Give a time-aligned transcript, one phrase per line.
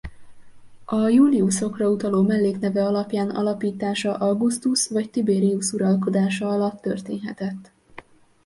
[0.85, 7.71] A Iuliusokra utaló mellékneve alapján alapítása Augustus vagy Tiberius uralkodása alatt történhetett.